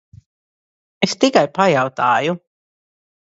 [1.07, 2.35] Es tikai pajautāju.